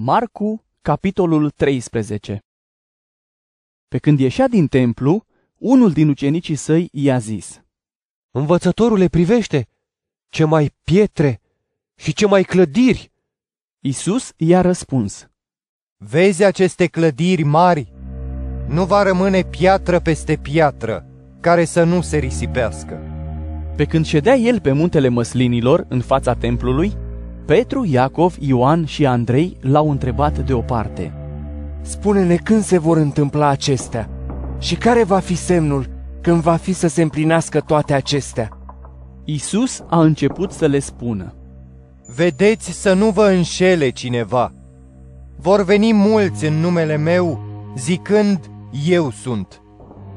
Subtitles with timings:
[0.00, 2.44] Marcu, capitolul 13
[3.88, 7.60] Pe când ieșea din templu, unul din ucenicii săi i-a zis,
[8.30, 9.68] Învățătorule, privește!
[10.28, 11.40] Ce mai pietre
[11.94, 13.12] și ce mai clădiri!
[13.80, 15.28] Isus i-a răspuns,
[15.96, 17.92] Vezi aceste clădiri mari?
[18.68, 21.06] Nu va rămâne piatră peste piatră,
[21.40, 23.02] care să nu se risipească.
[23.76, 27.06] Pe când ședea el pe muntele măslinilor în fața templului,
[27.48, 31.12] Petru, Iacov, Ioan și Andrei l-au întrebat deoparte.
[31.80, 34.10] Spune-ne când se vor întâmpla acestea
[34.58, 35.86] și care va fi semnul
[36.20, 38.48] când va fi să se împlinească toate acestea.
[39.24, 41.34] Isus a început să le spună.
[42.14, 44.52] Vedeți să nu vă înșele cineva.
[45.36, 47.40] Vor veni mulți în numele meu,
[47.76, 48.50] zicând,
[48.86, 49.62] eu sunt.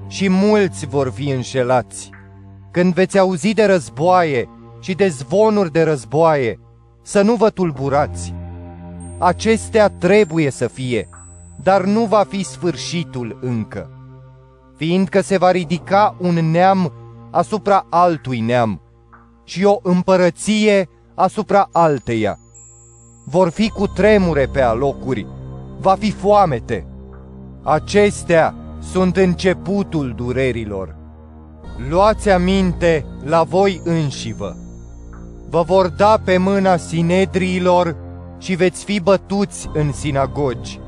[0.07, 2.09] Și mulți vor fi înșelați.
[2.71, 6.59] Când veți auzi de războaie și de zvonuri de războaie,
[7.01, 8.33] să nu vă tulburați.
[9.17, 11.09] Acestea trebuie să fie,
[11.63, 13.89] dar nu va fi sfârșitul încă.
[14.75, 16.93] Fiindcă se va ridica un neam
[17.31, 18.81] asupra altui neam
[19.43, 22.37] și o împărăție asupra alteia.
[23.25, 25.27] Vor fi cu tremure pe alocuri,
[25.79, 26.85] va fi foamete.
[27.63, 28.55] Acestea
[28.91, 30.95] sunt începutul durerilor.
[31.89, 34.55] Luați aminte la voi înșivă
[35.51, 37.95] vă vor da pe mâna sinedriilor
[38.37, 40.79] și veți fi bătuți în sinagogi.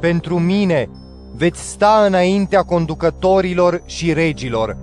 [0.00, 0.88] Pentru mine
[1.34, 4.76] veți sta înaintea conducătorilor și regilor,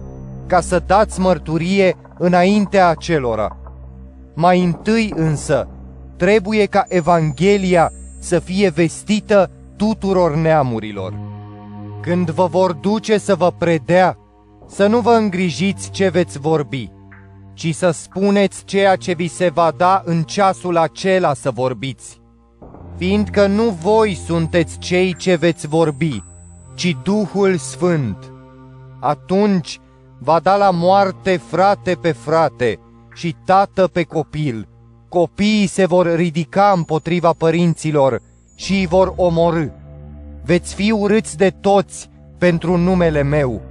[0.48, 3.58] ca să dați mărturie înaintea acelora.
[4.34, 5.68] Mai întâi însă,
[6.18, 11.14] trebuie ca Evanghelia să fie vestită tuturor neamurilor.
[12.02, 14.18] Când vă vor duce să vă predea,
[14.68, 16.92] să nu vă îngrijiți ce veți vorbi,
[17.58, 22.22] ci să spuneți ceea ce vi se va da în ceasul acela să vorbiți.
[22.98, 26.24] Fiindcă nu voi sunteți cei ce veți vorbi,
[26.76, 28.32] ci Duhul Sfânt.
[29.00, 29.80] Atunci
[30.20, 32.80] va da la moarte frate pe frate
[33.14, 34.68] și tată pe copil.
[35.10, 38.22] Copiii se vor ridica împotriva părinților
[38.56, 39.66] și îi vor omorâ.
[40.44, 43.62] Veți fi urâți de toți pentru numele meu,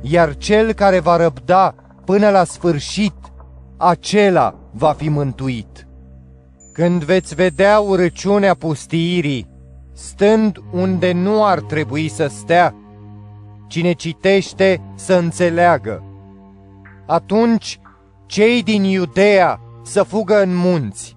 [0.00, 1.74] iar cel care va răbda
[2.04, 3.21] până la sfârșit
[3.84, 5.86] acela va fi mântuit.
[6.72, 9.48] Când veți vedea urăciunea pustiirii,
[9.92, 12.74] stând unde nu ar trebui să stea,
[13.66, 16.04] cine citește să înțeleagă.
[17.06, 17.80] Atunci
[18.26, 21.16] cei din Iudea să fugă în munți,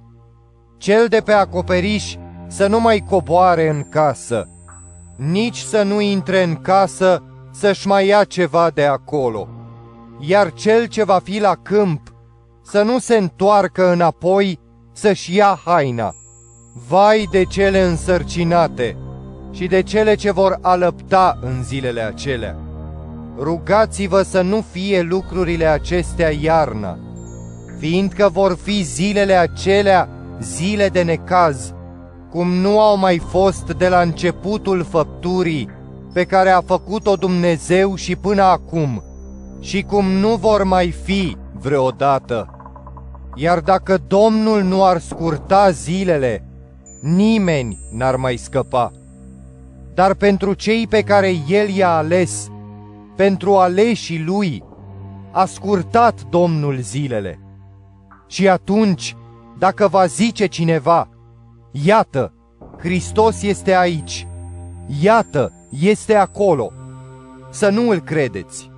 [0.77, 2.15] cel de pe acoperiș
[2.47, 4.49] să nu mai coboare în casă,
[5.15, 9.47] nici să nu intre în casă să-și mai ia ceva de acolo,
[10.19, 12.13] iar cel ce va fi la câmp
[12.67, 14.59] să nu se întoarcă înapoi
[14.93, 16.13] să-și ia haina.
[16.87, 18.97] Vai de cele însărcinate
[19.51, 22.55] și de cele ce vor alăpta în zilele acelea.
[23.37, 26.99] Rugați-vă să nu fie lucrurile acestea iarna,
[27.79, 30.09] fiindcă vor fi zilele acelea
[30.41, 31.73] zile de necaz,
[32.31, 35.69] cum nu au mai fost de la începutul făpturii
[36.13, 39.03] pe care a făcut-o Dumnezeu și până acum,
[39.59, 42.49] și cum nu vor mai fi vreodată.
[43.35, 46.47] Iar dacă Domnul nu ar scurta zilele,
[47.01, 48.91] nimeni n-ar mai scăpa.
[49.93, 52.51] Dar pentru cei pe care El i-a ales,
[53.15, 54.63] pentru aleșii Lui,
[55.31, 57.39] a scurtat Domnul zilele.
[58.27, 59.15] Și atunci,
[59.57, 61.09] dacă va zice cineva,
[61.71, 62.33] iată,
[62.77, 64.27] Hristos este aici,
[65.01, 66.71] iată, este acolo,
[67.49, 68.71] să nu îl credeți,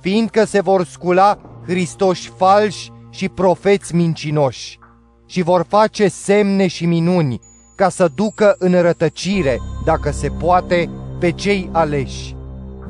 [0.00, 4.78] fiindcă se vor scula Hristoși falși și profeți mincinoși
[5.26, 7.40] și vor face semne și minuni
[7.74, 12.36] ca să ducă în rătăcire, dacă se poate, pe cei aleși.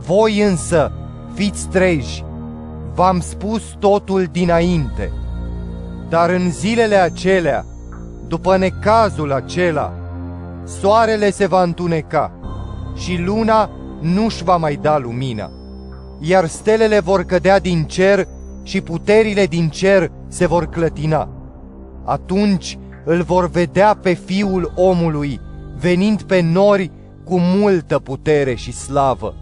[0.06, 0.92] Voi însă
[1.34, 2.24] fiți treji,
[2.94, 5.12] v-am spus totul dinainte.
[6.08, 7.64] Dar în zilele acelea,
[8.28, 9.92] după necazul acela,
[10.64, 12.32] soarele se va întuneca
[12.94, 13.70] și luna
[14.00, 15.50] nu-și va mai da lumina,
[16.18, 18.28] iar stelele vor cădea din cer
[18.66, 21.28] și puterile din cer se vor clătina.
[22.04, 25.40] Atunci îl vor vedea pe Fiul omului
[25.80, 26.90] venind pe nori
[27.24, 29.34] cu multă putere și slavă.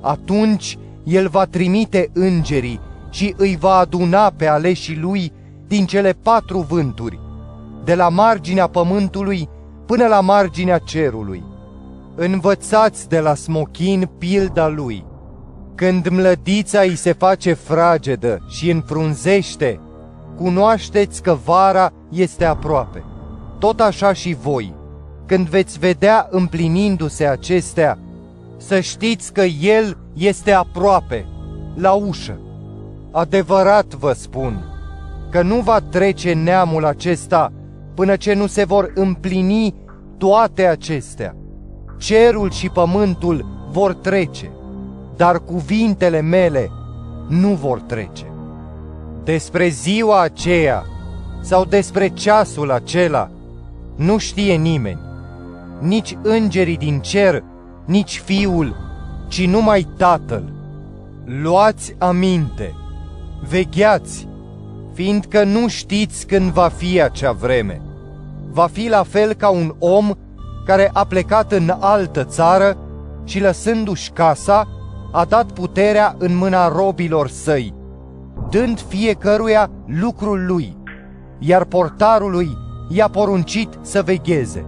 [0.00, 2.80] Atunci el va trimite îngerii
[3.10, 5.32] și îi va aduna pe aleșii lui
[5.66, 7.20] din cele patru vânturi,
[7.84, 9.48] de la marginea pământului
[9.86, 11.44] până la marginea cerului.
[12.14, 15.04] Învățați de la smochin pilda lui–
[15.82, 19.80] când mlădița îi se face fragedă și înfrunzește,
[20.36, 23.04] cunoașteți că vara este aproape.
[23.58, 24.74] Tot așa și voi,
[25.26, 27.98] când veți vedea împlinindu-se acestea,
[28.56, 31.26] să știți că El este aproape,
[31.74, 32.40] la ușă.
[33.10, 34.64] Adevărat vă spun
[35.30, 37.52] că nu va trece neamul acesta
[37.94, 39.74] până ce nu se vor împlini
[40.18, 41.36] toate acestea.
[41.98, 44.50] Cerul și pământul vor trece,
[45.16, 46.70] dar cuvintele mele
[47.28, 48.32] nu vor trece.
[49.24, 50.84] Despre ziua aceea
[51.40, 53.30] sau despre ceasul acela
[53.96, 55.00] nu știe nimeni,
[55.80, 57.44] nici îngerii din cer,
[57.84, 58.76] nici fiul,
[59.28, 60.52] ci numai tatăl.
[61.24, 62.74] Luați aminte,
[63.48, 64.28] vegheați,
[64.92, 67.80] fiindcă nu știți când va fi acea vreme.
[68.50, 70.10] Va fi la fel ca un om
[70.64, 72.76] care a plecat în altă țară
[73.24, 74.68] și lăsându-și casa,
[75.12, 77.74] a dat puterea în mâna robilor săi,
[78.50, 80.76] dând fiecăruia lucrul lui,
[81.38, 82.56] iar portarului
[82.88, 84.66] i-a poruncit să vegheze.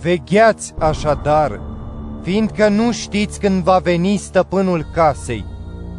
[0.00, 1.60] Vegheați așadar,
[2.22, 5.44] fiindcă nu știți când va veni stăpânul casei,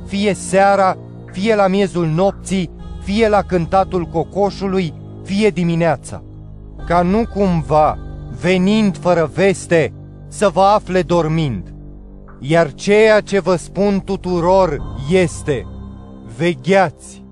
[0.06, 0.98] fie seara,
[1.32, 2.70] fie la miezul nopții,
[3.04, 6.24] fie la cântatul cocoșului, fie dimineața,
[6.88, 7.98] ca nu cumva,
[8.42, 9.94] venind fără veste,
[10.28, 11.73] să vă afle dormind.
[12.46, 14.82] Iar ceea ce vă spun tuturor
[15.12, 15.66] este,
[16.38, 17.23] vegheați!